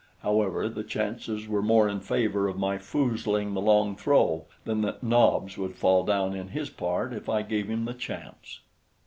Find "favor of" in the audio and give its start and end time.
1.99-2.57